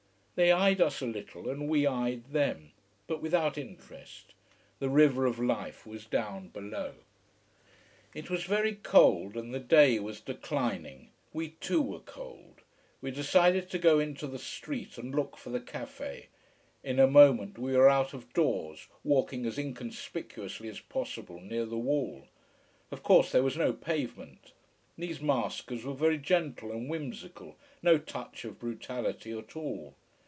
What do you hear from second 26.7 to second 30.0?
and whimsical, no touch of brutality at all.